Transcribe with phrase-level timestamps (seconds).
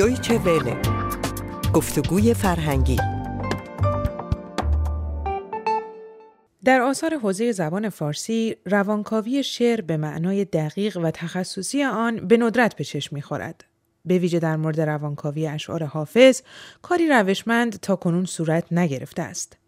[0.00, 0.76] دویچه وله
[1.74, 2.96] گفتگوی فرهنگی
[6.64, 12.76] در آثار حوزه زبان فارسی روانکاوی شعر به معنای دقیق و تخصصی آن به ندرت
[12.76, 13.64] به چشم می‌خورد.
[14.04, 16.42] به ویژه در مورد روانکاوی اشعار حافظ
[16.82, 19.59] کاری روشمند تا کنون صورت نگرفته است.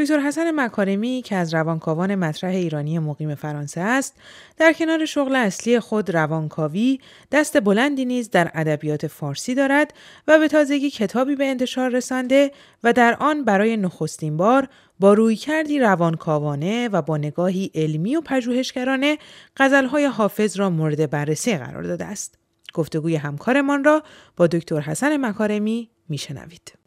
[0.00, 4.14] دکتر حسن مکارمی که از روانکاوان مطرح ایرانی مقیم فرانسه است
[4.56, 7.00] در کنار شغل اصلی خود روانکاوی
[7.32, 9.94] دست بلندی نیز در ادبیات فارسی دارد
[10.28, 12.52] و به تازگی کتابی به انتشار رسانده
[12.84, 14.68] و در آن برای نخستین بار
[15.00, 19.18] با روی کردی روانکاوانه و با نگاهی علمی و پژوهشگرانه
[19.56, 22.38] غزلهای حافظ را مورد بررسی قرار داده است.
[22.74, 24.02] گفتگوی همکارمان را
[24.36, 26.79] با دکتر حسن مکارمی میشنوید.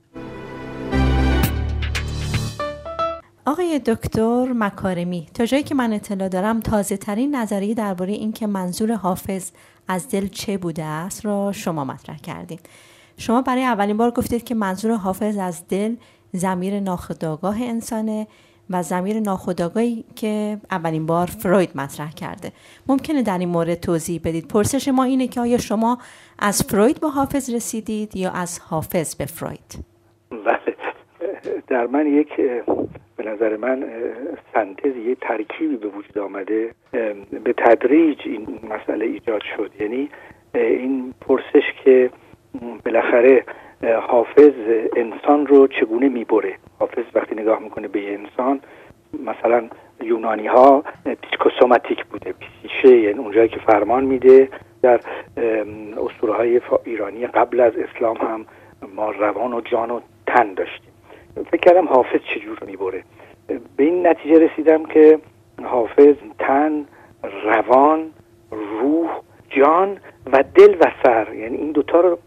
[3.46, 8.94] آقای دکتر مکارمی تا جایی که من اطلاع دارم تازه ترین نظریه درباره اینکه منظور
[8.94, 9.52] حافظ
[9.88, 12.60] از دل چه بوده است را شما مطرح کردید
[13.18, 15.96] شما برای اولین بار گفتید که منظور حافظ از دل
[16.32, 18.28] زمیر ناخودآگاه انسانه
[18.70, 22.52] و زمیر ناخودآگاهی که اولین بار فروید مطرح کرده.
[22.88, 24.48] ممکنه در این مورد توضیح بدید.
[24.48, 25.98] پرسش ما اینه که آیا شما
[26.40, 29.86] از فروید به حافظ رسیدید یا از حافظ به فروید؟
[30.32, 30.76] بله.
[31.68, 32.28] در من یک
[33.24, 33.86] به نظر من
[34.54, 36.72] سنتز یه ترکیبی به وجود آمده
[37.44, 39.72] به تدریج این مسئله ایجاد شد.
[39.80, 40.10] یعنی
[40.54, 42.10] این پرسش که
[42.86, 43.44] بالاخره
[44.02, 44.54] حافظ
[44.96, 48.60] انسان رو چگونه می‌بره؟ حافظ وقتی نگاه می‌کنه به انسان
[49.26, 49.70] مثلا
[50.02, 50.84] یونانی ها
[51.22, 54.50] پیسکوسوماتیک بوده پیسیشه یعنی اونجایی که فرمان میده.
[54.82, 55.00] در
[55.98, 58.46] اسطوره های ایرانی قبل از اسلام هم
[58.96, 60.93] ما روان و جان و تن داشتیم.
[61.36, 63.04] فکر کردم حافظ چجور می‌بره.
[63.78, 65.20] به این نتیجه رسیدم که
[65.64, 66.86] حافظ تن
[67.44, 68.12] روان
[68.52, 69.98] روح جان
[70.34, 72.18] و دل و سر یعنی این دوتا رو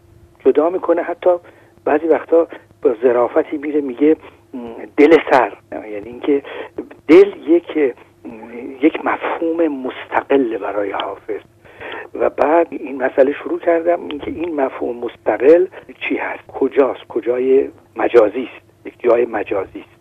[0.45, 1.01] جدا می‌کنه.
[1.01, 1.29] حتی
[1.85, 2.47] بعضی وقتا
[2.81, 4.15] با ظرافتی میره میگه
[4.97, 5.53] دل سر.
[5.71, 6.43] یعنی اینکه
[7.07, 7.93] دل یک
[8.81, 11.41] یک مفهوم مستقل برای حافظ.
[12.13, 15.67] و بعد این مسئله شروع کردم اینکه این مفهوم مستقل
[15.99, 18.66] چی هست؟ کجاست؟ کجای مجازی است؟
[19.07, 19.79] جای مجازی.
[19.79, 19.97] است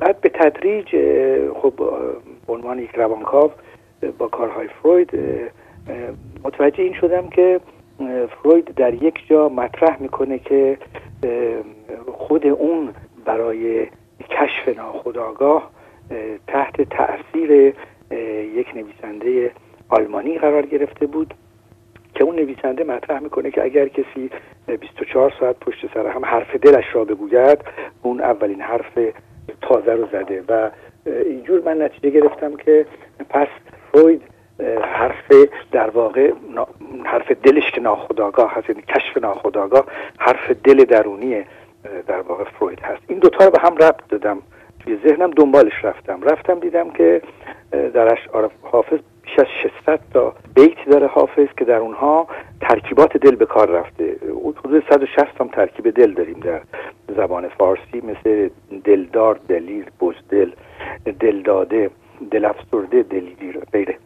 [0.00, 0.86] بعد به تدریج
[1.54, 1.72] خب
[2.46, 3.50] به عنوان یک روانکاو
[4.18, 5.10] با کارهای فروید
[6.44, 7.60] متوجه این شدم که
[8.28, 10.78] فروید در یک جا مطرح می‌کنه که
[12.12, 12.94] خود اون
[13.24, 13.86] برای
[14.30, 15.70] کشف ناخودآگاه
[16.46, 17.74] تحت تاثیر
[18.56, 19.50] یک نویسنده
[19.88, 21.34] آلمانی قرار گرفته بود
[22.14, 24.30] که اون نویسنده مطرح می‌کنه که اگر کسی
[24.66, 27.58] 24 ساعت پشت سر هم حرف دلش را بگوید
[28.02, 28.98] اون اولین حرف
[29.62, 30.70] تازه رو زده و
[31.06, 32.86] اینجور من نتیجه گرفتم که
[33.30, 33.48] پس
[33.92, 34.22] فروید
[34.82, 35.32] حرف
[35.72, 36.32] در واقع
[37.04, 39.86] حرف دلش که ناخداگاه هست یعنی کشف ناخداگاه
[40.18, 41.44] حرف دل درونی
[42.06, 43.02] در واقع فروید هست.
[43.08, 44.38] این دوتا رو به هم ربط دادم.
[44.84, 46.22] توی ذهنم دنبالش رفتم.
[46.22, 47.22] رفتم دیدم که
[47.70, 49.46] در اشعار حافظ بیش از
[49.84, 52.26] 600 تا بیت داره حافظ که در اونها
[52.60, 54.16] ترکیبات دل به کار رفته.
[54.44, 56.60] حدود 160 هم ترکیب دل داریم در
[57.16, 58.48] زبان فارسی مثل
[58.84, 60.50] دلدار دلیر بزدل
[61.20, 61.90] دلداده
[62.30, 63.96] دل افسرده دلگیر غیره.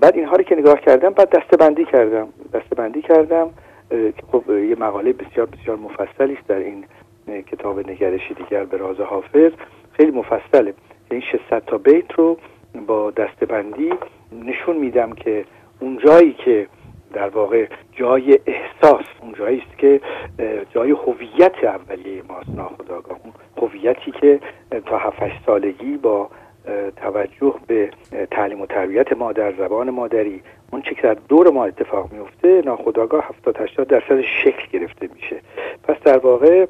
[0.00, 2.28] بعد اینها رو که نگاه کردم بعد دسته بندی کردم.
[2.54, 3.50] دسته بندی کردم
[3.90, 6.84] که خب یه مقاله بسیار بسیار مفصلی است در این
[7.42, 9.52] کتاب نگرشی دیگر به راز حافظ.
[9.96, 10.74] خیلی مفصله.
[11.10, 12.38] این 600 تا بیت رو
[12.86, 13.90] با دستبندی
[14.44, 15.44] نشون میدم که
[15.80, 16.66] اون جایی که
[17.12, 20.00] در واقع جای احساس اون جایی است که
[20.70, 24.40] جای هویت اولیه ماست اون هویتی که
[24.86, 25.16] تا 7
[25.46, 26.30] سالگی با
[26.96, 27.90] توجه به
[28.30, 32.62] تعلیم و تربیت ما در زبان مادری اون چه که در دور ما اتفاق میفته
[32.64, 35.36] ناخداگاه 70 80 درصد شکل گرفته میشه.
[35.82, 36.66] پس در واقع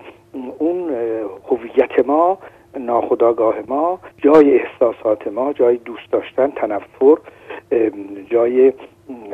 [0.58, 0.90] اون
[1.50, 2.38] هویت ما
[2.78, 7.16] ناخداگاه ما جای احساسات ما جای دوست داشتن تنفر
[8.30, 8.72] جای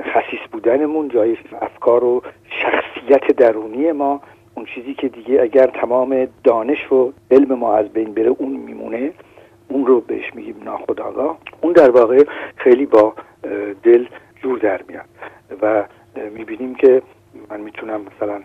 [0.01, 4.21] خصیص بودنمون جای افکار و شخصیت درونی ما.
[4.55, 9.13] اون چیزی که دیگه اگر تمام دانش و علم ما از بین بره اون میمونه.
[9.69, 12.25] اون رو بهش میگیم ناخداگاه اون در واقع
[12.57, 13.15] خیلی با
[13.83, 14.07] دل
[14.43, 15.05] جور در میاد.
[15.63, 15.85] و
[16.31, 17.03] می‌بینیم که
[17.51, 18.43] من می‌تونم مثلا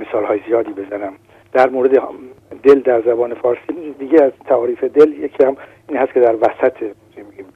[0.00, 1.12] مثال های زیادی بزنم.
[1.54, 2.00] در مورد
[2.62, 5.56] دل در زبان فارسی دیگه از تعاریف دل یکی هم
[5.88, 6.84] این هست که در وسط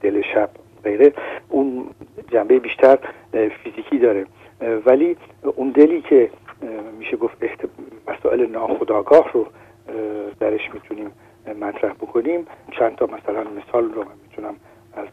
[0.01, 0.49] دل شب
[0.83, 1.13] غیره
[1.49, 1.89] اون
[2.31, 2.97] جنبه بیشتر
[3.31, 4.25] فیزیکی داره.
[4.85, 5.17] ولی
[5.55, 6.29] اون دلی که
[6.99, 7.37] میشه گفت
[8.07, 9.45] مسائل ناخودآگاه رو
[10.39, 11.11] درش می‌تونیم
[11.61, 12.47] مطرح بکنیم.
[12.71, 14.55] چند تا مثلا مثال رو من می‌تونم
[14.93, 15.07] از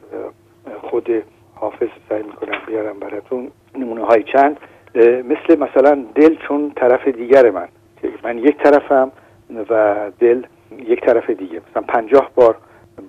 [0.81, 1.09] خود
[1.55, 3.51] حافظ سعی می‌کنم بیارم براتون.
[3.79, 4.61] نمونه های چند
[5.25, 7.69] مثل مثلا دل چون طرف دیگر من.
[8.23, 9.13] من یک طرفم
[9.71, 10.43] و دل
[10.87, 11.61] یک طرف دیگه.
[11.71, 12.57] مثلا پنجاه بار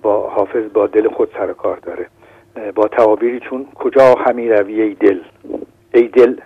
[0.02, 2.06] با حافظ با دل خود سر کار داره.
[2.74, 5.20] با تعابیری چون کجا همی روی ای دل؟
[5.94, 6.36] ای دل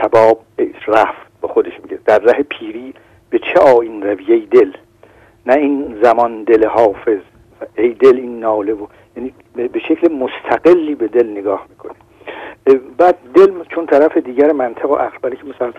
[0.00, 0.40] شباب
[0.86, 1.98] رفت با خودش میگه.
[2.04, 2.94] در ره پیری
[3.30, 4.72] به چه آین روی ای دل؟
[5.46, 7.20] نه این زمان دل حافظ.
[7.76, 11.94] ای دل این ناله و یعنی به شکل مستقلی به دل نگاه می‌کنه.
[12.98, 15.72] بعد دل چون طرف دیگر منطق و عقل که مثلا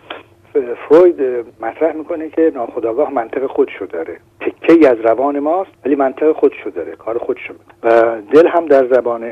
[0.89, 1.21] فروید
[1.61, 4.17] مطرح می‌کنه که ناخداگاه منطق خودشو داره.
[4.41, 9.31] تکه از روان ماست ولی منطق خودشو داره کار خودشو و دل هم در زبان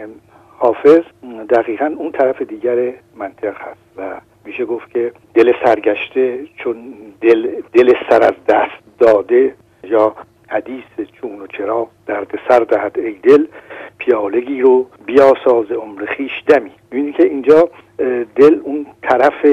[0.57, 1.01] حافظ
[1.49, 3.79] دقیقا اون طرف دیگر منطق هست.
[3.97, 10.15] و میشه گفت که دل سرگشته چون دل, دل سر از دست داده یا
[10.47, 10.83] حدیث
[11.21, 13.45] چون و چرا درد سر دهد ای دل
[13.97, 16.71] پیالگی رو بیاساز عمر خیش دمی.
[16.91, 17.69] می‌بینی که اینجا
[18.35, 19.45] دل اون طرف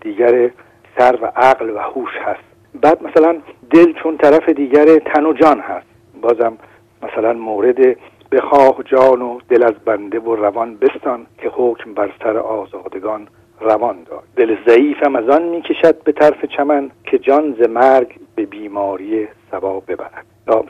[0.00, 0.50] دیگر
[0.98, 2.44] سر و عقل و هوش هست.
[2.82, 3.36] بعد مثلا
[3.70, 5.86] دل چون طرف دیگر تن و جان هست.
[6.22, 6.58] بازم
[7.02, 7.96] مثلا مورد
[8.32, 13.28] بخواه جان و دل از بنده و روان بستان که حکم بر سر آزادگان
[13.60, 18.46] روان داد دل ضعیفم از آن می‌کشد به طرف چمن که جان ز مرگ به
[18.46, 20.26] بیماری سبا ببرد.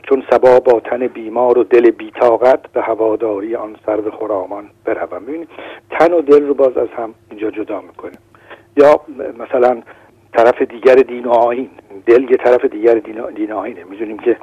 [0.09, 5.25] چون سبا با تن بیمار و دل بیتاقت به هواداری آن سر به خرامان بروم.
[5.25, 5.49] ببینید
[5.89, 8.17] تن و دل رو باز از هم اینجا جدا می‌کنه
[8.77, 9.01] یا
[9.39, 9.81] مثلا
[10.33, 11.69] طرف دیگر دین و آین
[12.05, 12.95] دل یه طرف دیگر
[13.35, 14.37] دین و آینه می‌دونیم که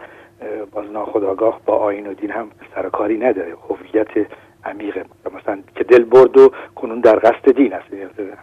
[0.72, 3.54] باز ناخداگاه با آین و دین هم سرکاری نداره.
[3.68, 4.26] هویت
[4.64, 5.04] عمیقه
[5.40, 7.86] مثلا که دل برد و کنون در قصد دین است.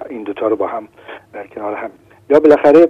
[0.10, 0.88] این دوتا رو با هم
[1.34, 1.90] در کنار هم.
[2.30, 2.90] یا بالاخره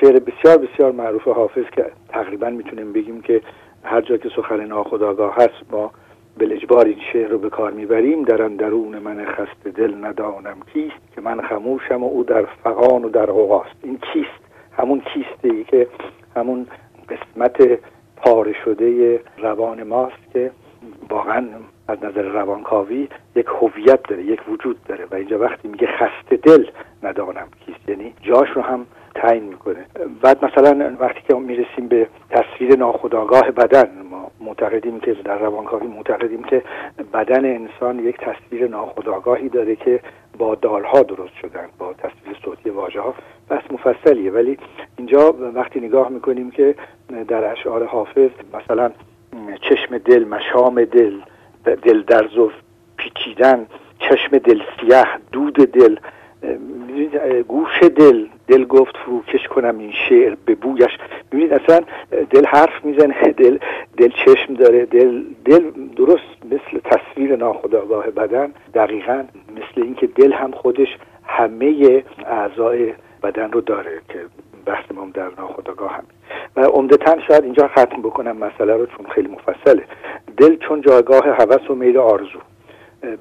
[0.00, 3.40] شعر بسیار بسیار معروف حافظ که تقریبا می‌تونیم بگیم که
[3.84, 5.90] هر جا که سخن ناخداگاه هست ما
[6.40, 11.40] این شعر رو به کار می‌بریم در درون من خست دل ندانم کیست که من
[11.40, 13.76] خموشم و او در فقان و در غواست.
[13.82, 14.46] این کیست؟
[14.78, 15.88] همون کیسته ای که
[16.36, 16.66] همون
[17.08, 17.78] قسمت
[18.16, 20.50] پاره شده روان ماست که
[21.10, 21.46] واقعا
[21.88, 25.06] از نظر روانکاوی یک هویت داره یک وجود داره.
[25.10, 26.66] و اینجا وقتی میگه خسته دل
[27.02, 28.86] ندانم کیست یعنی جاش رو هم
[29.16, 29.86] تعیین می‌کنه.
[30.22, 36.42] بعد مثلا وقتی که می‌رسیم به تصویر ناخودآگاه بدن ما معتقدیم که در روانکاوی معتقدیم
[36.42, 36.62] که
[37.12, 40.00] بدن انسان یک تصویر ناخودآگاهی داره که
[40.38, 43.14] با دالها درست شدن با تصویر صوتی واژه ها
[43.50, 44.30] بس مفصلیه.
[44.30, 44.58] ولی
[44.96, 46.74] اینجا وقتی نگاه می‌کنیم که
[47.28, 48.90] در اشعار حافظ مثلا
[49.60, 51.20] چشم دل مشام دل
[51.64, 52.28] دل در
[52.96, 53.66] پیچیدن
[53.98, 55.96] چشم دل سیاه دود دل
[57.48, 60.98] گوش دل دل گفت فروکش کنم این شعر به بویش.
[61.32, 61.80] ببینید اصلا
[62.30, 63.58] دل حرف می‌زنه دل
[63.96, 70.50] دل چشم داره دل دل درست مثل تصویر ناخودآگاه بدن دقیقا مثل اینکه دل هم
[70.50, 70.88] خودش
[71.24, 74.18] همه اعضای بدن رو داره که
[74.66, 76.04] بحث ما در ناخودآگاه هم
[76.56, 79.84] و عمدتا شاید اینجا ختم بکنم مسئله رو چون خیلی مفصله.
[80.36, 82.38] دل چون جایگاه هوس و میل آرزو.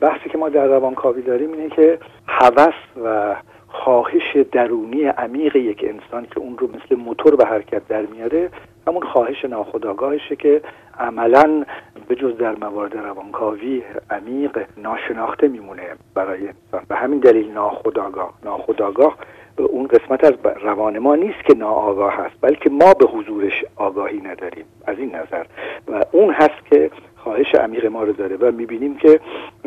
[0.02, 2.74] بحثی که ما در روانکاوی داریم اینه که هوس
[3.04, 3.36] و
[3.84, 8.50] خواهش درونی عمیق یک انسان که اون رو مثل موتور به حرکت در میاره
[8.88, 10.62] همون خواهش ناخودآگاهشه که
[11.00, 11.66] عملا
[12.08, 15.84] به جز در موارد روانکاوی عمیق ناشناخته میمونه
[16.14, 16.86] برای انسان.
[16.88, 18.34] به همین دلیل ناخودآگاه.
[18.44, 19.18] ناخودآگاه
[19.58, 24.66] اون قسمت از روان ما نیست که ناآگاه هست بلکه ما به حضورش آگاهی نداریم.
[24.86, 25.46] از این نظر.
[25.88, 26.92] و اون هست که
[27.26, 29.20] خواهش عمیق ما رو داره و می‌بینیم که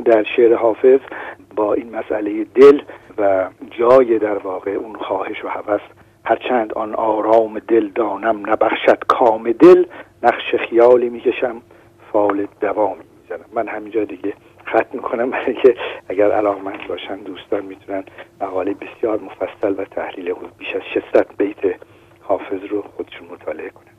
[0.05, 1.01] در شعر حافظ
[1.57, 2.81] با این مسئله دل
[3.19, 5.81] و جای در واقع اون خواهش و هوس
[6.25, 9.85] هرچند آن آرام دل دانم نبخشد کام دل
[10.23, 11.63] نقش خیالی می‌کشم
[12.13, 14.33] فال دوامی می‌زنم من همینجا دیگه
[14.67, 15.75] ختم می‌کنم برای که
[16.09, 18.05] اگر علاقمند باشن دوستان می‌تونن
[18.41, 21.75] مقاله بسیار مفصل و تحلیل بیش از 600 بیت
[22.21, 23.98] حافظ رو خودشون مطالعه کنن.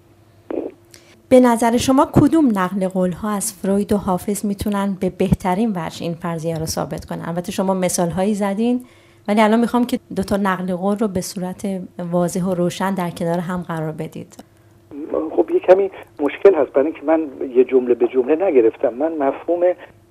[1.30, 6.04] به نظر شما کدوم نقل قول ها از فروید و حافظ می‌تونن به بهترین وجه
[6.04, 8.86] این فرضیه رو ثابت کنن؟ البته شما مثال هایی زدین
[9.28, 11.68] ولی الان می‌خوام که دو تا نقل قول رو به صورت
[12.12, 14.44] واضح و روشن در کنار هم قرار بدید.
[15.36, 16.72] خب یه کمی مشکل هست.
[16.72, 18.94] برای اینکه من یه جمله به جمله نگرفتم.
[18.94, 19.62] من مفهوم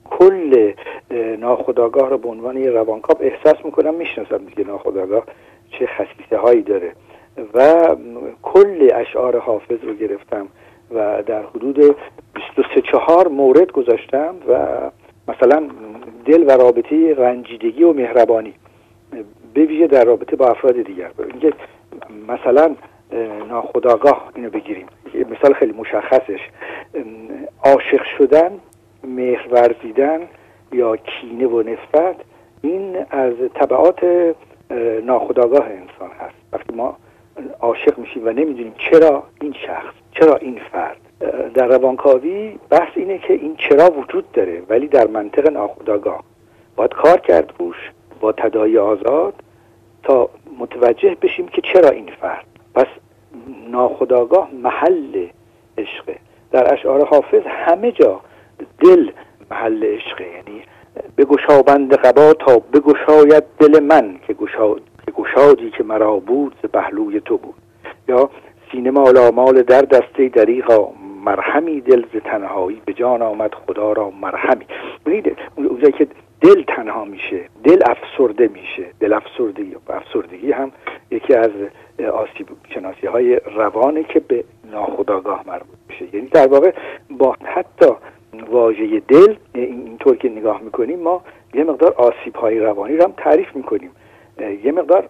[0.05, 0.73] کل
[1.39, 5.25] ناخداگاه رو به عنوان یه روانکاو احساس می‌کنم می‌شناسم دیگه ناخداگاه
[5.71, 6.93] چه خصیصه هایی داره.
[7.55, 7.87] و
[8.43, 10.47] کل اشعار حافظ رو گرفتم.
[10.91, 11.97] و در حدود
[12.35, 14.67] 23 چهار مورد گذاشتم و
[15.29, 15.69] مثلا
[16.27, 18.55] دل و رابطه رنجیدگی و مهربانی
[19.55, 21.11] به ویژه در رابطه با افراد دیگر.
[21.19, 21.53] اینکه
[22.29, 22.75] مثلا
[23.49, 24.87] ناخداگاه اینو بگیریم.
[25.31, 26.41] مثال خیلی مشخصش.
[27.65, 28.51] عاشق شدن
[29.05, 30.21] مهر ورزیدن
[30.73, 32.17] یا کینه و نفرت
[32.63, 34.35] این از طبعات
[35.05, 36.35] ناخداگاه انسان هست.
[36.53, 36.97] وقتی ما
[37.61, 41.01] عاشق میشیم و نمی‌دونیم چرا این شخص چرا این فرد؟
[41.55, 46.23] در روانکاوی بحث اینه که این چرا وجود داره ولی در منطق ناخداگاه
[46.77, 47.77] باید کار کرد روش
[48.21, 49.35] با تدایی آزاد
[50.03, 52.47] تا متوجه بشیم که چرا این فرد.
[52.75, 52.87] پس
[53.71, 55.27] ناخداگاه محل
[55.79, 56.17] عشقه.
[56.51, 58.21] در اشعار حافظ همه جا
[58.81, 59.11] دل
[59.51, 60.25] محل عشقه.
[60.25, 60.63] یعنی
[61.19, 64.35] بگشا بند قبا تا بگشاید دل من که
[65.17, 67.55] گشادی که مرا بود ز پهلوی تو بود.
[68.09, 68.31] یا
[68.79, 70.93] سینه مال مال در دسته دریغا.
[71.25, 74.67] مرهمی دل ز تنهایی به جان آمد خدا را مرهمی
[75.07, 76.07] ببینید اونجایی که
[76.41, 78.87] دل تنها میشه دل افسرده میشه.
[79.01, 80.73] دل افسردگی افسردگی هم
[81.11, 81.51] یکی از
[82.13, 86.17] آسیب شناسی های روانه که به ناخداگاه مربوط میشه.
[86.17, 86.73] یعنی در واقع
[87.11, 87.93] با حتی
[88.51, 91.23] واژه دل اینطور که نگاه می‌کنیم ما
[91.55, 93.91] یه مقدار آسیب های روانی رو هم تعریف می‌کنیم.
[94.41, 95.09] یه مقدار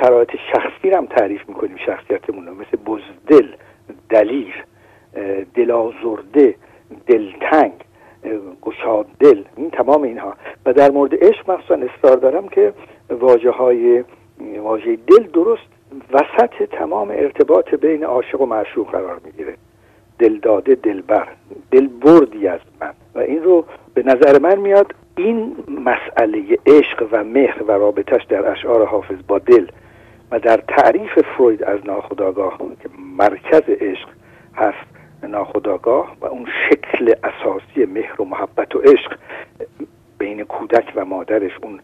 [0.00, 2.54] شرایط شخصی رو هم تعریف می‌کنیم شخصیتمون رو.
[2.54, 3.48] مثل بزدل
[4.08, 4.64] دلیر
[5.54, 6.54] دلازرده
[7.06, 7.72] دلتنگ
[8.62, 10.34] گشاد دل این تمام اینها.
[10.66, 12.72] و در مورد عشق مخصوصا اصرار دارم که
[13.10, 14.04] واجه های
[14.58, 15.62] واژه دل درست
[16.12, 19.54] وسط تمام ارتباط بین عاشق و معشوق قرار می‌گیره.
[20.18, 21.28] دل داده دلبر
[21.70, 22.92] دل بردی از من.
[23.14, 28.50] و این رو به نظر من میاد این مسئله عشق و مهر و رابطش در
[28.50, 29.66] اشعار حافظ با دل
[30.30, 34.08] و در تعریف فروید از ناخداگاه که مرکز عشق
[34.56, 34.86] هست
[35.22, 39.18] ناخداگاه و اون شکل اساسی مهر و محبت و عشق
[40.18, 41.80] بین کودک و مادرش اون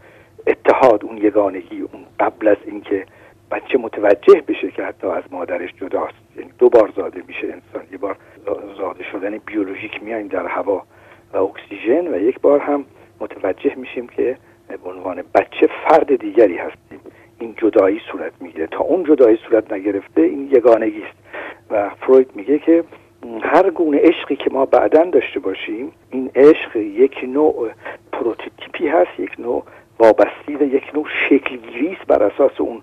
[0.46, 3.06] اتحاد اون یگانگی اون قبل از اینکه
[3.50, 6.14] بچه متوجه بشه که حتی از مادرش جداست.
[6.36, 7.92] یعنی دو بار زاده میشه انسان.
[7.92, 8.16] یه بار
[8.78, 10.82] زاده شدن بیولوژیک میایم در هوا
[11.32, 12.84] و اکسیژن و یک بار هم
[13.20, 14.36] متوجه میشیم که
[14.84, 17.00] به عنوان بچه فرد دیگری هستیم.
[17.40, 18.66] این جدایی صورت می‌گیره.
[18.66, 21.16] تا اون جدایی صورت نگرفته این یگانگی است.
[21.70, 22.84] و فروید میگه که
[23.42, 27.70] هر گونه عشقی که ما بعدا داشته باشیم این عشق یک نوع
[28.12, 29.62] پروتوتیپی هست یک نوع
[29.98, 32.82] وابستی و یک نوع شکلگیری است بر اساس اون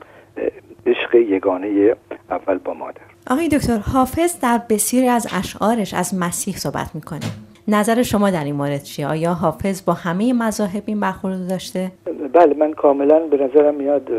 [0.85, 1.95] عشق یگانه
[2.29, 3.01] اول با مادر.
[3.29, 7.19] آقای دکتر حافظ در بسیاری از اشعارش از مسیح صحبت می‌کنه.
[7.67, 11.91] نظر شما در این مورد چیه؟ آیا حافظ با همه مذاهب این برخورد داشته؟
[12.33, 14.09] بله من کاملا به نظرم میاد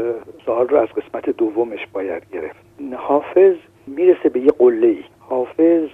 [0.47, 2.57] سوال رو از قسمت دومش باید گرفت
[2.97, 3.55] حافظ
[3.87, 5.89] می‌رسه به یه قله ای حافظ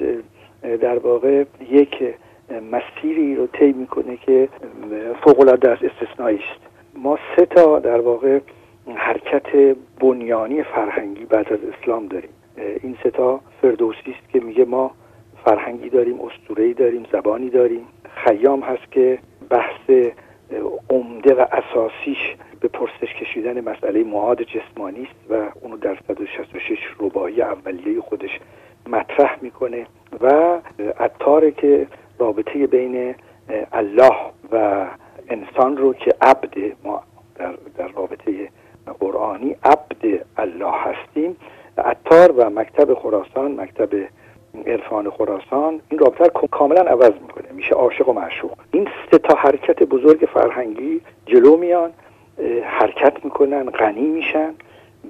[0.80, 1.94] در واقع یک
[2.72, 4.48] مسیری رو طی می‌کنه که
[5.24, 6.60] فوق العاده از استثنایی است
[6.94, 8.40] ما سه تا در واقع
[8.94, 12.30] حرکت بنیانی فرهنگی بعد از اسلام داریم
[12.82, 14.90] این سه تا فردوسی است که میگه ما
[15.44, 17.86] فرهنگی داریم اسطوره‌ای داریم زبانی داریم.
[18.24, 19.18] خیام هست که
[19.50, 19.90] بحث
[20.90, 27.42] عمده و اساسیش به پرسش کشیدن مسئله معاد جسمانی است و اونو در 166 ربایی
[27.42, 28.40] اولیه خودش
[28.86, 29.86] مطرح می‌کنه
[30.20, 30.58] و
[30.98, 31.86] عطاره که
[32.18, 33.14] رابطه بین
[33.72, 34.16] الله
[34.52, 34.86] و
[35.28, 36.54] انسان رو که عبد
[36.84, 37.02] ما
[37.34, 38.48] در, در رابطه
[39.00, 41.36] قرآنی عبد الله هستیم.
[41.78, 43.88] عطار و مکتب خراسان مکتب
[44.66, 48.52] عرفان خراسان این رابطه کاملا عوض می‌کنه میشه عاشق و معشوق.
[48.72, 51.90] این سه تا حرکت بزرگ فرهنگی جلو میان
[52.64, 54.54] حرکت می‌کنن غنی میشن.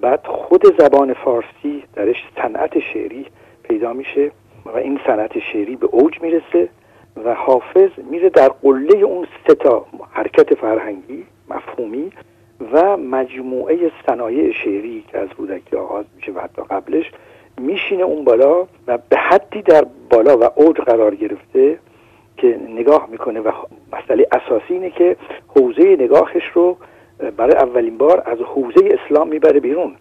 [0.01, 3.27] بعد خود زبان فارسی درش صنعت شعری
[3.63, 4.31] پیدا میشه
[4.67, 6.69] و این صنعت شعری به اوج می‌رسه
[7.25, 12.13] و حافظ میره در قله اون سه تا حرکت فرهنگی مفهومی
[12.73, 17.13] و مجموعه صنایع شعری که از کودکی آغاز میشه و حتی قبلش
[17.61, 21.79] میشینه اون بالا و به حدی در بالا و اوج قرار گرفته
[22.37, 23.51] که نگاه می‌کنه و
[23.93, 25.17] مسئله اساسی اینه که
[25.49, 26.77] حوزه نگاهش رو
[27.37, 29.97] برای اولین بار از حوزه اسلام می‌بره بیرون.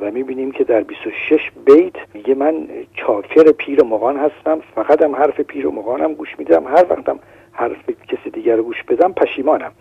[0.00, 5.40] و می‌بینیم که در 26 بیت میگه من چاکر پیر مغان هستم فقط هم حرف
[5.40, 7.18] پیر و مغانم گوش میدم هر وقتم
[7.52, 9.72] حرف کسی دیگر رو گوش بدم پشیمانم.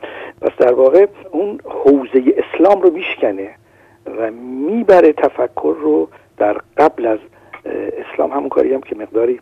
[0.41, 3.49] پس در واقع اون حوزه اسلام رو میشکنه
[4.17, 7.19] و می‌بره تفکر رو در قبل از
[7.97, 9.39] اسلام همون کاری هم که مقداری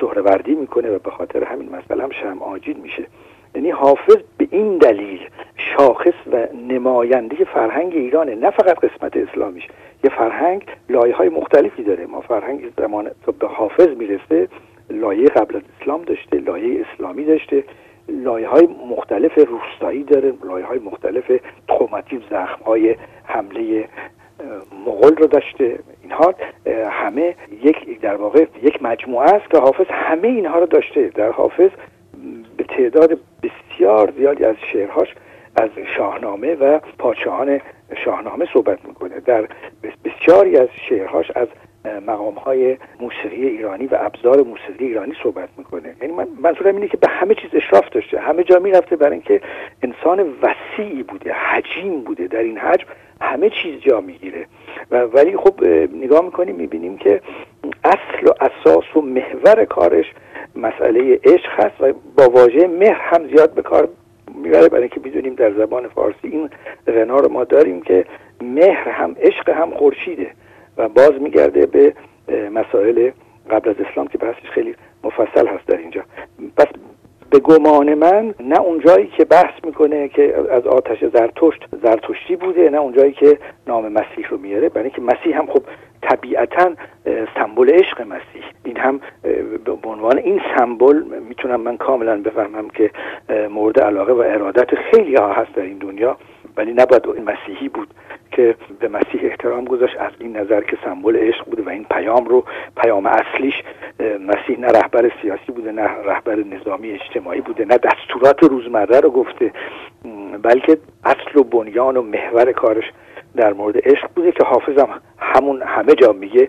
[0.00, 3.06] سهروردی می‌کنه و به خاطر همین مسئله هم شم آجید میشه.
[3.54, 5.20] یعنی حافظ به این دلیل
[5.56, 9.68] شاخص و نماینده فرهنگ ایرانه نه فقط قسمت اسلامیش.
[10.04, 12.06] یه فرهنگ لایه های مختلفی داره.
[12.06, 14.48] ما فرهنگ زمان به حافظ می‌رسه
[14.90, 17.64] لایه قبل از اسلام داشته لایه اسلامی داشته
[18.08, 21.32] لایه های مختلف روستایی داره لایه های مختلف
[21.68, 23.88] تخمتی زخم های حمله
[24.86, 25.78] مغول رو داشته.
[26.02, 26.34] اینها
[26.90, 31.08] همه یک در واقع یک مجموعه است که حافظ همه اینها رو داشته.
[31.08, 31.70] در حافظ
[32.56, 35.14] به تعداد بسیار زیادی از شعرهاش
[35.56, 37.60] از شاهنامه و پادشاهان
[38.04, 39.20] شاهنامه صحبت می‌کنه.
[39.20, 39.48] در
[40.04, 41.48] بسیاری از شعرهاش از
[42.06, 45.94] مقام های موسیقی ایرانی و ابزار موسیقی ایرانی صحبت می‌کنه.
[46.02, 48.20] یعنی من منظورم اینه که به همه چیز اشراف داشته.
[48.20, 49.40] همه جا می‌رفته برای اینکه
[49.82, 52.86] انسان وسیعی بوده حجیم بوده در این حجم.
[53.20, 54.46] همه چیز جا می‌گیره.
[54.90, 57.20] و ولی خب نگاه می‌کنیم می‌بینیم که
[57.84, 60.12] اصل و اساس و محور کارش
[60.56, 63.88] مسئله عشق هست و با واژه مهر هم زیاد به کار
[64.34, 66.50] می‌بره برای اینکه می‌دونیم در زبان فارسی این
[66.86, 68.04] غنا رو ما داریم که
[68.42, 70.30] مهر هم عشق هم خورشیده
[70.76, 71.94] و باز میگرده به
[72.50, 73.10] مسائل
[73.50, 76.02] قبل از اسلام که بحثش خیلی مفصل هست در اینجا.
[76.56, 76.66] پس
[77.30, 82.78] به گمان من نه اونجایی که بحث می‌کنه که از آتش زرتشت زرتشتی بوده نه
[82.78, 84.68] اونجایی که نام مسیح رو میاره.
[84.68, 85.62] برای اینکه مسیح هم خب
[86.02, 86.70] طبیعتا
[87.34, 88.44] سمبل عشق مسیح.
[88.64, 89.00] این هم
[89.64, 92.90] به عنوان این سمبل می‌تونم من کاملا بفهمم که
[93.50, 96.16] مورد علاقه و ارادت خیلی ها هست در این دنیا.
[96.56, 97.88] ولی نباید این مسیحی بود
[98.32, 99.96] که به مسیح احترام گذاشت.
[99.96, 102.44] از این نظر که سمبل عشق بوده و این پیام رو
[102.76, 103.54] پیام اصلیش
[104.00, 109.52] مسیح نه رهبر سیاسی بوده نه رهبر نظامی اجتماعی بوده نه دستورات روزمره رو گفته
[110.42, 112.92] بلکه اصل و بنیان و محور کارش
[113.36, 116.48] در مورد عشق بوده که حافظم همون همه جا میگه.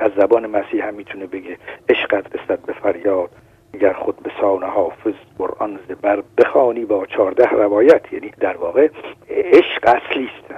[0.00, 1.56] از زبان مسیح هم می‌تونه بگه
[1.88, 3.30] عشقت رسد به فریاد.
[3.78, 8.88] گر خود به سان حافظ قرآن زبر بخوانی با چارده روایت یعنی در واقع
[9.30, 10.48] عشق اصلی است.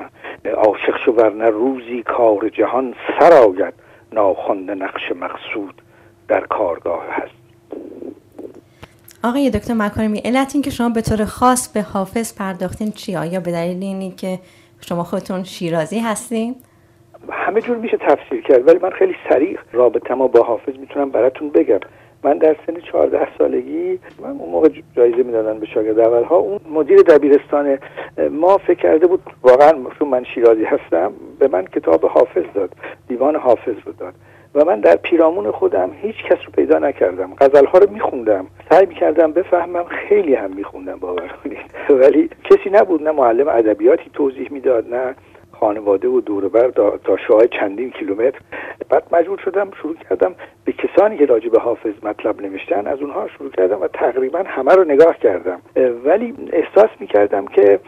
[0.57, 3.75] عاشق شو ورنه روزی کار جهان سرآید
[4.13, 5.83] ناخوانده نقش مقصود
[6.29, 7.41] در کارگاه هست.
[9.25, 13.41] آقای دکتر مکارمی علت این که شما به طور خاص به حافظ پرداختین چی؟ آیا
[13.41, 14.39] به دلیل اینی که
[14.81, 16.55] شما خودتون شیرازی هستین؟
[17.31, 21.51] همه جور میشه تفسیر کرد ولی من خیلی سریع رابطه ما با حافظ می‌تونم براتون
[21.51, 21.81] بگم.
[22.25, 26.61] من در سن 14 سالگی من اون موقع جایزه می‌دادن به شاگرد اول ها اون
[26.71, 27.79] مدیر دبیرستان
[28.31, 32.71] ما فکر کرده بود واقعا چون من شیرازی هستم به من کتاب حافظ داد
[33.09, 34.15] دیوان حافظ رو داد.
[34.55, 37.33] و من در پیرامون خودم هیچ کس رو پیدا نکردم.
[37.41, 38.47] غزل ها رو میخوندم.
[38.71, 41.59] سعی می‌کردم بفهمم خیلی هم میخوندم باور کنید.
[42.03, 45.15] ولی کسی نبود نه معلم ادبیاتی توضیح می‌داد نه
[45.61, 46.71] خانواده و دوربر
[47.05, 48.39] تا شاه چندین کیلومتر.
[48.89, 53.29] بعد مجبور شدم شروع کردم به کسانی که راجع به حافظ مطلب نوشتن از اونها
[53.29, 55.61] شروع کردم و تقریبا همه رو نگاه کردم.
[56.05, 57.81] ولی احساس می‌کردم که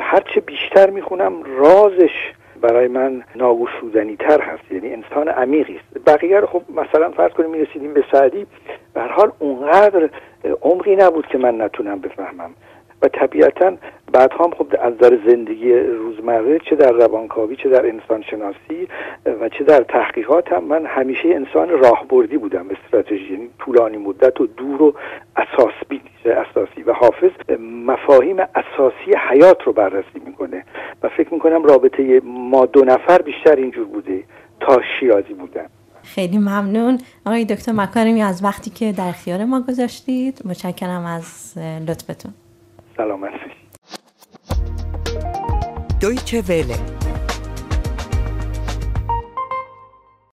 [0.00, 4.72] هرچه بیشتر می‌خونم رازش برای من ناگشودنی تر هست.
[4.72, 6.08] یعنی انسان عمیقی است.
[6.08, 8.46] بقیه رو خب مثلا فرض کنیم می‌رسیدیم به سعدی.
[8.94, 10.08] به حال اونقدر
[10.62, 12.50] عمقی نبود که من نتونم بفهمم.
[13.04, 13.76] و طبیعتا
[14.12, 18.88] بعد هم خب از در زندگی روزمره چه در روانکاوی چه در انسان شناسی
[19.40, 22.66] و چه در تحقیقات هم من همیشه انسان راهبردی بودم.
[22.70, 24.94] استراتژی یعنی طولانی مدت و دور و
[25.36, 25.74] اساس
[26.24, 30.64] اساسی و حافظ مفاهیم اساسی حیات رو بررسی می‌کنه
[31.02, 34.24] و فکر می‌کنم رابطه ما دو نفر بیشتر اینجور بوده
[34.60, 35.66] تا شیرازی بودن.
[36.02, 36.98] خیلی ممنون.
[37.26, 41.54] آقای دکتر مکارمی از وقتی که در اختیار ما گذاشتید متشکرم از
[41.88, 42.34] لطفتون.
[42.96, 43.32] سلامت
[46.00, 46.93] دویچه وله